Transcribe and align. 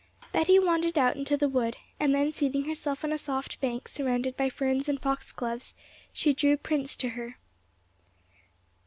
Betty 0.31 0.57
wandered 0.57 0.97
out 0.97 1.15
into 1.15 1.37
the 1.37 1.47
wood, 1.47 1.77
and 1.99 2.15
then 2.15 2.31
seating 2.31 2.63
herself 2.65 3.03
on 3.03 3.13
a 3.13 3.19
soft 3.19 3.61
bank 3.61 3.87
surrounded 3.87 4.35
by 4.35 4.49
ferns 4.49 4.89
and 4.89 4.99
foxgloves, 4.99 5.75
she 6.11 6.33
drew 6.33 6.57
Prince 6.57 6.95
to 6.95 7.09
her. 7.09 7.37